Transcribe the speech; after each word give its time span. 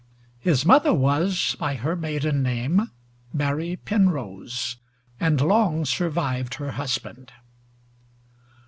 His 0.39 0.65
mother 0.65 0.95
was, 0.95 1.55
by 1.59 1.75
her 1.75 1.95
maiden 1.95 2.41
name, 2.41 2.89
Mary 3.31 3.75
Penrose, 3.75 4.77
and 5.19 5.39
long 5.39 5.85
survived 5.85 6.55
her 6.55 6.71
husband. 6.71 7.31